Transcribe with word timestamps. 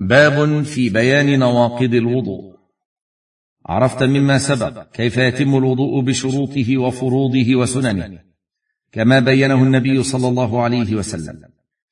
باب 0.00 0.62
في 0.62 0.88
بيان 0.88 1.38
نواقض 1.38 1.94
الوضوء. 1.94 2.56
عرفت 3.66 4.02
مما 4.02 4.38
سبق 4.38 4.90
كيف 4.92 5.16
يتم 5.16 5.56
الوضوء 5.56 6.00
بشروطه 6.02 6.78
وفروضه 6.78 7.54
وسننه 7.54 8.20
كما 8.92 9.20
بينه 9.20 9.62
النبي 9.62 10.02
صلى 10.02 10.28
الله 10.28 10.62
عليه 10.62 10.94
وسلم. 10.94 11.42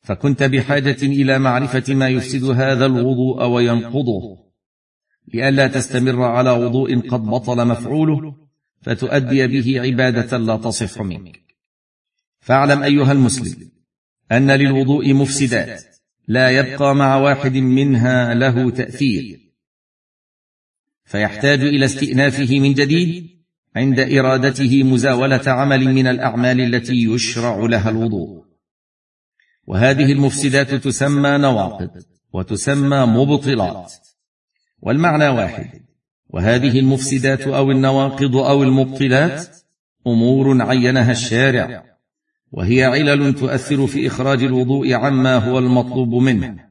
فكنت 0.02 0.42
بحاجة 0.42 1.02
إلى 1.02 1.38
معرفة 1.38 1.94
ما 1.94 2.08
يفسد 2.08 2.44
هذا 2.44 2.86
الوضوء 2.86 3.44
وينقضه. 3.44 4.38
لئلا 5.34 5.66
تستمر 5.66 6.22
على 6.22 6.50
وضوء 6.50 7.08
قد 7.08 7.22
بطل 7.22 7.66
مفعوله 7.68 8.36
فتؤدي 8.80 9.46
به 9.46 9.80
عبادة 9.80 10.38
لا 10.38 10.56
تصح 10.56 11.02
منك. 11.02 11.40
فاعلم 12.40 12.82
أيها 12.82 13.12
المسلم 13.12 13.70
أن 14.32 14.50
للوضوء 14.50 15.14
مفسدات 15.14 15.97
لا 16.28 16.50
يبقى 16.50 16.94
مع 16.94 17.16
واحد 17.16 17.56
منها 17.56 18.34
له 18.34 18.70
تأثير. 18.70 19.40
فيحتاج 21.04 21.60
إلى 21.60 21.84
استئنافه 21.84 22.60
من 22.60 22.74
جديد 22.74 23.28
عند 23.76 24.00
إرادته 24.00 24.82
مزاولة 24.82 25.42
عمل 25.46 25.94
من 25.94 26.06
الأعمال 26.06 26.74
التي 26.74 27.04
يشرع 27.04 27.56
لها 27.56 27.90
الوضوء. 27.90 28.44
وهذه 29.66 30.12
المفسدات 30.12 30.74
تسمى 30.74 31.30
نواقض 31.38 31.90
وتسمى 32.32 33.06
مبطلات. 33.06 33.92
والمعنى 34.82 35.28
واحد 35.28 35.70
وهذه 36.28 36.78
المفسدات 36.78 37.40
أو 37.40 37.70
النواقض 37.70 38.36
أو 38.36 38.62
المبطلات 38.62 39.56
أمور 40.06 40.62
عينها 40.62 41.12
الشارع. 41.12 41.97
وهي 42.52 42.84
علل 42.84 43.34
تؤثر 43.34 43.86
في 43.86 44.06
إخراج 44.06 44.42
الوضوء 44.42 44.92
عما 44.92 45.36
هو 45.36 45.58
المطلوب 45.58 46.14
منه 46.14 46.68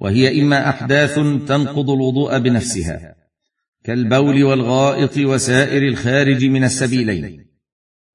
وهي 0.00 0.42
إما 0.42 0.68
أحداث 0.68 1.14
تنقض 1.48 1.90
الوضوء 1.90 2.38
بنفسها 2.38 3.16
كالبول 3.84 4.44
والغائط 4.44 5.18
وسائر 5.18 5.88
الخارج 5.88 6.44
من 6.44 6.64
السبيلين 6.64 7.46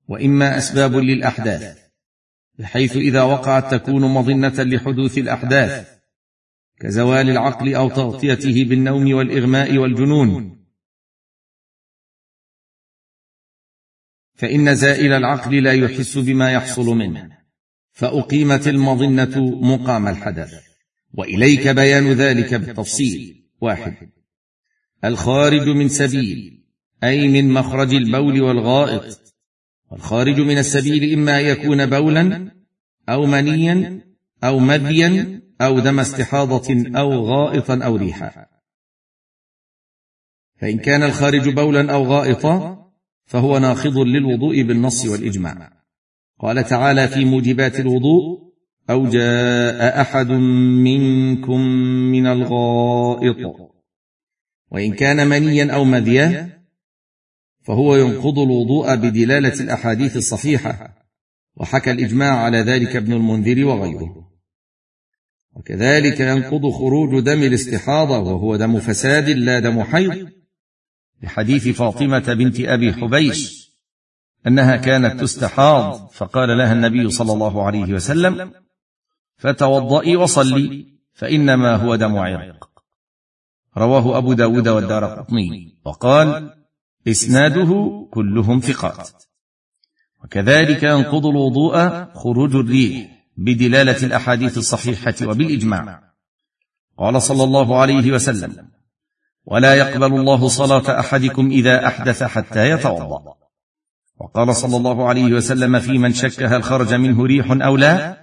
وإما 0.07 0.57
أسباب 0.57 0.95
للأحداث 0.95 1.77
بحيث 2.59 2.97
إذا 2.97 3.21
وقعت 3.21 3.73
تكون 3.73 4.01
مظنة 4.01 4.63
لحدوث 4.63 5.17
الأحداث 5.17 5.87
كزوال 6.79 7.29
العقل 7.29 7.75
أو 7.75 7.89
تغطيته 7.89 8.65
بالنوم 8.69 9.13
والإغماء 9.13 9.77
والجنون 9.77 10.58
فإن 14.39 14.75
زائل 14.75 15.13
العقل 15.13 15.63
لا 15.63 15.73
يحس 15.73 16.17
بما 16.17 16.51
يحصل 16.51 16.85
منه. 16.85 17.37
فأقيمت 17.91 18.67
المظنة 18.67 19.39
مقام 19.61 20.07
الحدث. 20.07 20.53
وإليك 21.13 21.67
بيان 21.67 22.11
ذلك 22.11 22.53
بالتفصيل. 22.53 23.45
واحد. 23.61 23.95
الخارج 25.05 25.67
من 25.67 25.89
سبيل 25.89 26.63
أي 27.03 27.27
من 27.27 27.53
مخرج 27.53 27.93
البول 27.93 28.41
والغائط. 28.41 29.19
والخارج 29.91 30.39
من 30.39 30.57
السبيل 30.57 31.13
إما 31.13 31.39
أن 31.39 31.45
يكون 31.45 31.85
بولا 31.85 32.51
أو 33.09 33.25
منيا 33.25 34.01
أو 34.43 34.59
مذيا 34.59 35.41
أو 35.61 35.79
دم 35.79 35.99
استحاضة 35.99 36.99
أو 36.99 37.25
غائطا 37.25 37.79
أو 37.83 37.95
ريحا. 37.95 38.45
فإن 40.61 40.77
كان 40.77 41.03
الخارج 41.03 41.49
بولا 41.49 41.93
أو 41.93 42.03
غائطا 42.03 42.88
فهو 43.29 43.57
ناخض 43.57 43.97
للوضوء 43.97 44.61
بالنص 44.61 45.05
والإجماع. 45.05 45.71
قال 46.39 46.63
تعالى 46.63 47.07
في 47.07 47.25
موجبات 47.25 47.79
الوضوء 47.79 48.53
أو 48.89 49.07
جاء 49.07 50.01
احد 50.01 50.31
منكم 50.31 51.59
من 52.11 52.27
الغائط 52.27 53.37
وان 54.71 54.93
كان 54.93 55.27
منيا 55.27 55.73
أو 55.73 55.83
مذيا 55.83 56.63
فهو 57.61 57.95
ينقض 57.95 58.39
الوضوء 58.39 58.95
بدلالة 58.95 59.59
الأحاديث 59.59 60.17
الصحيحة 60.17 61.05
وحكى 61.57 61.91
الإجماع 61.91 62.37
على 62.37 62.57
ذلك 62.57 62.95
ابن 62.95 63.13
المنذر 63.13 63.65
وغيره. 63.65 64.29
وكذلك 65.55 66.19
ينقض 66.19 66.69
خروج 66.69 67.23
دم 67.23 67.43
الاستحاضة 67.43 68.19
وهو 68.19 68.55
دم 68.55 68.79
فساد 68.79 69.29
لا 69.29 69.59
دم 69.59 69.83
حيض 69.83 70.38
لحديث 71.23 71.67
فاطمة 71.67 72.33
بنت 72.33 72.59
أبي 72.59 72.93
حبيش 72.93 73.69
أنها 74.47 74.75
كانت 74.75 75.19
تستحاض 75.21 76.09
فقال 76.13 76.57
لها 76.57 76.73
النبي 76.73 77.09
صلى 77.09 77.33
الله 77.33 77.65
عليه 77.65 77.93
وسلم 77.93 78.51
فتوضئي 79.37 80.15
وصلي 80.15 80.85
فإنما 81.13 81.75
هو 81.75 81.95
دم 81.95 82.17
عرق. 82.17 82.69
رواه 83.77 84.17
أبو 84.17 84.33
داود 84.33 84.67
والدار 84.67 85.05
قطني. 85.05 85.79
وقال 85.85 86.53
إسناده 87.07 88.07
كلهم 88.11 88.59
ثقات. 88.59 89.09
وكذلك 90.23 90.83
ينقض 90.83 91.25
الوضوء 91.25 92.05
خروج 92.13 92.55
الريح 92.55 93.09
بدلالة 93.37 94.05
الأحاديث 94.05 94.57
الصحيحة 94.57 95.15
وبالإجماع. 95.23 96.13
قال 96.97 97.21
صلى 97.21 97.43
الله 97.43 97.79
عليه 97.79 98.11
وسلم 98.11 98.69
ولا 99.49 99.75
يقبل 99.75 100.13
الله 100.19 100.47
صلاة 100.47 100.99
أحدكم 100.99 101.51
إذا 101.51 101.87
أحدث 101.87 102.23
حتى 102.23 102.69
يتوضأ. 102.69 103.33
وقال 104.19 104.55
صلى 104.55 104.77
الله 104.77 105.09
عليه 105.09 105.33
وسلم 105.33 105.79
في 105.79 105.97
من 105.97 106.13
شك 106.13 106.43
هل 106.43 106.63
خرج 106.63 106.93
منه 106.93 107.25
ريح 107.25 107.45
أو 107.51 107.77
لا 107.77 108.17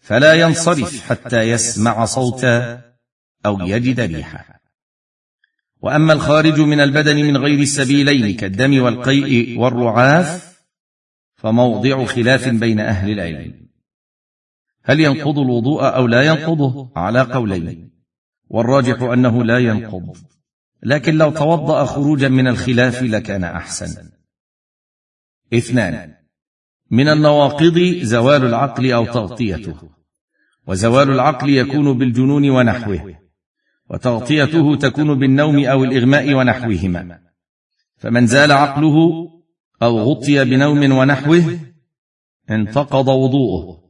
فلا 0.00 0.34
ينصرف 0.34 1.10
حتى 1.10 1.40
يسمع 1.40 2.04
صوتا 2.04 2.80
أو 3.46 3.60
يجد 3.60 4.00
ريحا. 4.00 4.44
وأما 5.82 6.12
الخارج 6.12 6.60
من 6.60 6.80
البدن 6.80 7.16
من 7.16 7.36
غير 7.36 7.58
السبيلين 7.58 8.36
كالدم 8.36 8.82
والقيء 8.82 9.58
والرعاف 9.58 10.62
فموضع 11.34 12.04
خلاف 12.04 12.48
بين 12.48 12.80
أهل 12.80 13.10
العلم. 13.10 13.66
هل 14.84 15.00
ينقض 15.00 15.38
الوضوء 15.38 15.82
أو 15.96 16.06
لا 16.06 16.22
ينقضه؟ 16.22 16.92
على 16.96 17.20
قولين. 17.20 17.90
والراجح 18.48 19.02
أنه 19.02 19.44
لا 19.44 19.58
ينقض. 19.58 20.16
لكن 20.82 21.14
لو 21.14 21.30
توضأ 21.30 21.84
خروجا 21.84 22.28
من 22.28 22.48
الخلاف 22.48 23.02
لكان 23.02 23.44
أحسن. 23.44 24.10
اثنان. 25.54 26.14
من 26.90 27.08
النواقض 27.08 27.78
زوال 28.02 28.44
العقل 28.44 28.92
أو 28.92 29.06
تغطيته. 29.06 29.90
وزوال 30.66 31.10
العقل 31.10 31.50
يكون 31.50 31.98
بالجنون 31.98 32.50
ونحوه. 32.50 33.18
وتغطيته 33.90 34.76
تكون 34.76 35.18
بالنوم 35.18 35.64
أو 35.64 35.84
الإغماء 35.84 36.34
ونحوهما. 36.34 37.18
فمن 37.96 38.26
زال 38.26 38.52
عقله 38.52 38.96
أو 39.82 39.98
غطي 39.98 40.44
بنوم 40.44 40.92
ونحوه 40.92 41.58
انتقض 42.50 43.08
وضوءه. 43.08 43.82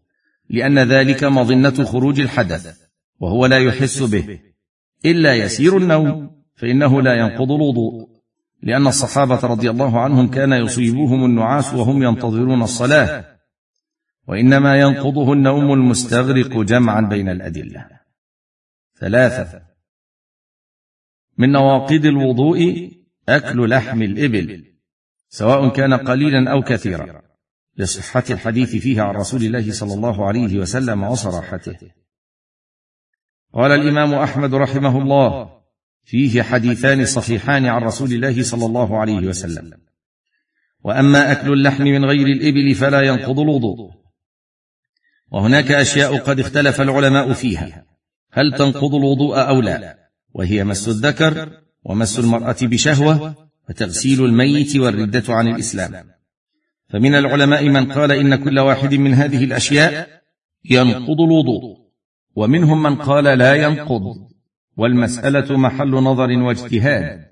لأن 0.50 0.78
ذلك 0.78 1.25
مظنة 1.25 1.84
خروج 1.84 2.20
الحدث 2.20 2.80
وهو 3.20 3.46
لا 3.46 3.58
يحس 3.58 4.02
به. 4.02 4.41
إلا 5.04 5.34
يسير 5.34 5.76
النوم. 5.76 6.35
فإنه 6.56 7.03
لا 7.03 7.15
ينقض 7.15 7.53
الوضوء 7.53 8.09
لأن 8.62 8.87
الصحابة 8.87 9.41
رضي 9.41 9.71
الله 9.71 10.00
عنهم 10.00 10.28
كان 10.28 10.53
يصيبهم 10.53 11.25
النعاس 11.25 11.75
وهم 11.75 12.03
ينتظرون 12.03 12.62
الصلاة 12.62 13.37
وإنما 14.28 14.81
ينقضه 14.81 15.33
النوم 15.33 15.72
المستغرق 15.72 16.59
جمعا 16.61 17.00
بين 17.00 17.28
الأدلة. 17.28 17.89
ثلاثة 19.00 19.62
من 21.39 21.53
نواقض 21.53 22.05
الوضوء 22.06 22.91
أكل 23.28 23.71
لحم 23.71 24.03
الإبل 24.03 24.65
سواء 25.28 25.69
كان 25.69 25.94
قليلا 25.94 26.53
أو 26.53 26.62
كثيرا 26.62 27.23
لصحة 27.77 28.25
الحديث 28.31 28.77
فيها 28.77 29.03
عن 29.05 29.15
رسول 29.15 29.43
الله 29.43 29.73
صلى 29.73 29.94
الله 29.94 30.27
عليه 30.27 30.59
وسلم 30.59 31.03
وصراحته. 31.03 31.78
قال 33.53 33.73
الإمام 33.73 34.15
أحمد 34.15 34.55
رحمه 34.55 35.03
الله 35.03 35.56
فيه 36.06 36.43
حديثان 36.43 37.05
صحيحان 37.06 37.67
عن 37.67 37.82
رسول 37.82 38.12
الله 38.12 38.43
صلى 38.43 38.67
الله 38.67 38.99
عليه 38.99 39.29
وسلم. 39.29 39.73
وأما 40.85 41.32
أكل 41.32 41.53
اللحم 41.53 41.85
من 41.85 42.05
غير 42.05 42.26
الإبل 42.26 42.75
فلا 42.75 43.00
ينقض 43.03 43.41
الوضوء. 43.41 43.91
وهناك 45.32 45.73
أشياء 45.73 46.17
قد 46.17 46.41
اختلف 46.41 46.81
العلماء 46.81 47.32
فيها. 47.32 47.85
هل 48.32 48.53
تنقض 48.53 48.94
الوضوء 48.94 49.38
أو 49.38 49.61
لا؟ 49.61 49.99
وهي 50.35 50.64
مس 50.64 50.88
الذكر 50.88 51.50
ومس 51.85 52.19
المرأة 52.19 52.56
بشهوة 52.62 53.35
وتغسيل 53.69 54.25
الميت 54.25 54.76
والردة 54.76 55.25
عن 55.29 55.49
الإسلام. 55.49 56.11
فمن 56.88 57.14
العلماء 57.14 57.69
من 57.69 57.93
قال 57.93 58.12
إن 58.12 58.44
كل 58.44 58.59
واحد 58.59 58.94
من 58.94 59.14
هذه 59.14 59.44
الأشياء 59.44 60.09
ينقض 60.70 61.20
الوضوء. 61.20 61.76
ومنهم 62.37 62.82
من 62.82 62.97
قال 62.97 63.25
لا 63.25 63.55
ينقض. 63.55 64.36
والمسألة 64.76 65.56
محل 65.56 65.90
نظر 65.90 66.38
واجتهاد. 66.38 67.26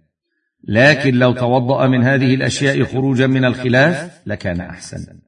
لكن 0.68 1.14
لو 1.14 1.32
توضأ 1.32 1.86
من 1.86 2.02
هذه 2.02 2.34
الأشياء 2.34 2.84
خروجا 2.84 3.26
من 3.26 3.44
الخلاف 3.44 4.22
لكان 4.26 4.60
أحسن. 4.60 5.20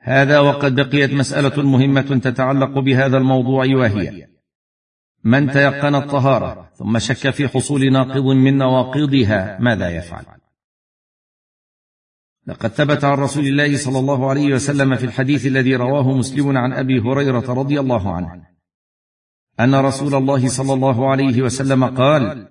هذا 0.00 0.38
وقد 0.38 0.74
بقيت 0.74 1.12
مسألة 1.12 1.62
مهمة 1.62 2.20
تتعلق 2.24 2.78
بهذا 2.78 3.16
الموضوع 3.16 3.66
وهي 3.74 4.26
من 5.24 5.50
تيقن 5.50 5.94
الطهارة 5.94 6.70
ثم 6.74 6.98
شك 6.98 7.30
في 7.30 7.48
حصول 7.48 7.92
ناقض 7.92 8.24
من 8.24 8.58
نواقضها 8.58 9.58
ماذا 9.60 9.88
يفعل؟ 9.88 10.24
لقد 12.46 12.70
ثبت 12.70 13.04
عن 13.04 13.18
رسول 13.18 13.46
الله 13.46 13.76
صلى 13.76 13.98
الله 13.98 14.30
عليه 14.30 14.54
وسلم 14.54 14.96
في 14.96 15.04
الحديث 15.04 15.46
الذي 15.46 15.76
رواه 15.76 16.12
مسلم 16.12 16.56
عن 16.58 16.72
أبي 16.72 17.00
هريرة 17.00 17.52
رضي 17.52 17.80
الله 17.80 18.14
عنه 18.14 18.53
أن 19.60 19.74
رسول 19.74 20.14
الله 20.14 20.48
صلى 20.48 20.72
الله 20.72 21.10
عليه 21.10 21.42
وسلم 21.42 21.84
قال 21.84 22.48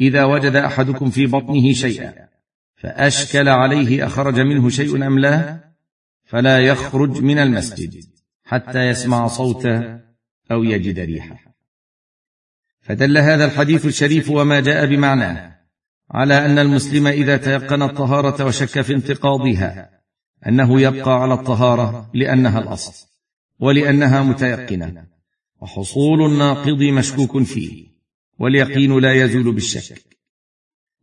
إذا 0.00 0.24
وجد 0.24 0.56
أحدكم 0.56 1.10
في 1.10 1.26
بطنه 1.26 1.72
شيئا 1.72 2.28
فأشكل 2.76 3.48
عليه 3.48 4.06
أخرج 4.06 4.40
منه 4.40 4.68
شيء 4.68 5.06
أم 5.06 5.18
لا؟ 5.18 5.60
فلا 6.24 6.58
يخرج 6.58 7.22
من 7.22 7.38
المسجد 7.38 8.04
حتى 8.44 8.78
يسمع 8.78 9.26
صوته 9.26 10.00
أو 10.52 10.64
يجد 10.64 10.98
ريحه. 10.98 11.36
فدل 12.80 13.18
هذا 13.18 13.44
الحديث 13.44 13.86
الشريف 13.86 14.30
وما 14.30 14.60
جاء 14.60 14.86
بمعناه 14.86 15.56
على 16.10 16.44
أن 16.44 16.58
المسلم 16.58 17.06
إذا 17.06 17.36
تيقن 17.36 17.82
الطهارة 17.82 18.44
وشك 18.44 18.80
في 18.80 18.94
انتقاضها 18.94 19.90
أنه 20.46 20.80
يبقى 20.80 21.22
على 21.22 21.34
الطهارة 21.34 22.10
لأنها 22.14 22.58
الأصل 22.58 23.06
ولأنها 23.60 24.22
متيقنة. 24.22 25.06
وحصول 25.60 26.26
الناقض 26.26 26.82
مشكوك 26.82 27.42
فيه 27.42 27.86
واليقين 28.38 28.98
لا 28.98 29.12
يزول 29.14 29.52
بالشك. 29.52 30.02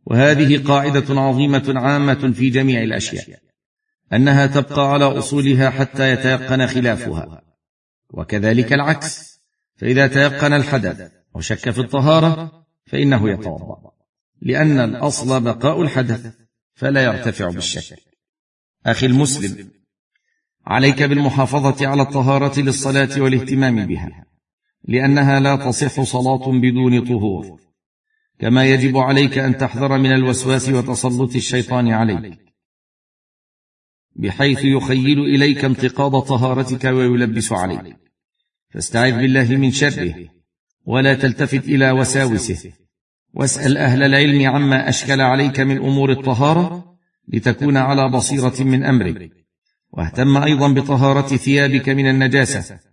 وهذه 0.06 0.64
قاعدة 0.64 1.20
عظيمة 1.20 1.72
عامة 1.76 2.32
في 2.32 2.50
جميع 2.50 2.82
الأشياء 2.82 3.38
أنها 4.12 4.46
تبقى 4.46 4.92
على 4.92 5.04
أصولها 5.04 5.70
حتى 5.70 6.12
يتيقن 6.12 6.66
خلافها. 6.66 7.42
وكذلك 8.10 8.72
العكس 8.72 9.40
فإذا 9.76 10.06
تيقن 10.06 10.52
الحدث 10.52 11.12
وشك 11.34 11.70
في 11.70 11.80
الطهارة 11.80 12.66
فإنه 12.86 13.30
يتوضأ 13.30 13.92
لأن 14.42 14.78
الأصل 14.80 15.40
بقاء 15.40 15.82
الحدث 15.82 16.34
فلا 16.74 17.04
يرتفع 17.04 17.48
بالشك. 17.50 17.98
أخي 18.86 19.06
المسلم 19.06 19.70
عليك 20.66 21.02
بالمحافظة 21.02 21.86
على 21.86 22.02
الطهارة 22.02 22.60
للصلاة 22.60 23.20
والاهتمام 23.20 23.86
بها. 23.86 24.27
لأنها 24.84 25.40
لا 25.40 25.56
تصح 25.56 26.02
صلاة 26.02 26.50
بدون 26.60 27.04
طهور. 27.04 27.60
كما 28.38 28.66
يجب 28.66 28.96
عليك 28.96 29.38
أن 29.38 29.56
تحذر 29.56 29.98
من 29.98 30.12
الوسواس 30.12 30.68
وتسلط 30.68 31.34
الشيطان 31.34 31.88
عليك. 31.88 32.38
بحيث 34.16 34.64
يخيل 34.64 35.20
إليك 35.20 35.64
انتقاض 35.64 36.20
طهارتك 36.20 36.84
ويلبس 36.84 37.52
عليك. 37.52 37.96
فاستعذ 38.70 39.16
بالله 39.16 39.56
من 39.56 39.70
شره 39.70 40.14
ولا 40.84 41.14
تلتفت 41.14 41.68
إلى 41.68 41.90
وساوسه. 41.90 42.72
واسأل 43.34 43.78
أهل 43.78 44.02
العلم 44.02 44.48
عما 44.48 44.88
أشكل 44.88 45.20
عليك 45.20 45.60
من 45.60 45.76
أمور 45.76 46.12
الطهارة 46.12 46.98
لتكون 47.28 47.76
على 47.76 48.08
بصيرة 48.08 48.62
من 48.62 48.84
أمرك. 48.84 49.30
واهتم 49.92 50.36
أيضا 50.36 50.72
بطهارة 50.72 51.36
ثيابك 51.36 51.88
من 51.88 52.10
النجاسة. 52.10 52.87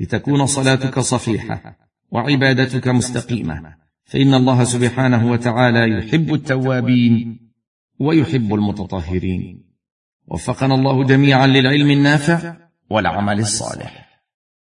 لتكون 0.00 0.46
صلاتك 0.46 0.98
صفيحة 0.98 1.76
وعبادتك 2.10 2.88
مستقيمة. 2.88 3.74
فإن 4.04 4.34
الله 4.34 4.64
سبحانه 4.64 5.30
وتعالى 5.30 5.98
يحب 5.98 6.34
التوابين 6.34 7.50
ويحب 7.98 8.54
المتطهرين. 8.54 9.64
وفقنا 10.26 10.74
الله 10.74 11.04
جميعا 11.04 11.46
للعلم 11.46 11.90
النافع 11.90 12.56
والعمل 12.90 13.40
الصالح. 13.40 14.09